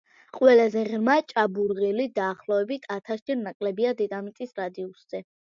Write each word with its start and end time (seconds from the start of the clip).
ყველაზე 0.35 0.81
ღრმა 0.87 1.17
ჭაბურღილი 1.33 2.07
დაახლოებით 2.15 2.89
ათასჯერ 2.97 3.39
ნაკლებია 3.43 3.95
დედამიწის 4.03 4.59
რადიუსზე. 4.65 5.25